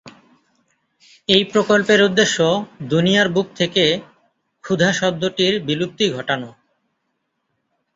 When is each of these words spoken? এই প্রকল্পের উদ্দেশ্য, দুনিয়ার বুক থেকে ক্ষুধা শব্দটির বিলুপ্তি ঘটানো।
এই 1.29 1.43
প্রকল্পের 1.45 1.99
উদ্দেশ্য, 2.03 2.37
দুনিয়ার 2.89 3.27
বুক 3.29 3.47
থেকে 3.55 3.83
ক্ষুধা 4.63 4.89
শব্দটির 4.93 5.53
বিলুপ্তি 5.59 6.05
ঘটানো। 6.13 6.49